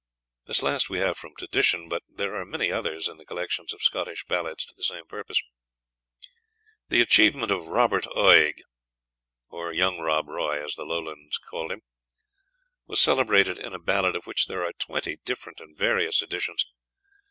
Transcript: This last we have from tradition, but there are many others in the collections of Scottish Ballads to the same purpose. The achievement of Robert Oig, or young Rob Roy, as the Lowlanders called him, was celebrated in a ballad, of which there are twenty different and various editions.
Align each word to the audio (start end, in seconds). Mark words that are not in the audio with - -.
This 0.47 0.63
last 0.63 0.89
we 0.89 0.97
have 0.97 1.15
from 1.15 1.35
tradition, 1.37 1.87
but 1.87 2.01
there 2.09 2.33
are 2.33 2.43
many 2.43 2.71
others 2.71 3.07
in 3.07 3.17
the 3.17 3.23
collections 3.27 3.71
of 3.71 3.83
Scottish 3.83 4.25
Ballads 4.25 4.65
to 4.65 4.73
the 4.75 4.83
same 4.83 5.05
purpose. 5.05 5.39
The 6.89 7.01
achievement 7.01 7.51
of 7.51 7.67
Robert 7.67 8.05
Oig, 8.17 8.63
or 9.49 9.71
young 9.71 9.99
Rob 9.99 10.27
Roy, 10.27 10.65
as 10.65 10.73
the 10.73 10.85
Lowlanders 10.85 11.37
called 11.37 11.71
him, 11.71 11.81
was 12.87 12.99
celebrated 12.99 13.59
in 13.59 13.75
a 13.75 13.79
ballad, 13.79 14.15
of 14.15 14.25
which 14.25 14.47
there 14.47 14.63
are 14.63 14.73
twenty 14.73 15.17
different 15.23 15.59
and 15.61 15.77
various 15.77 16.23
editions. 16.23 16.65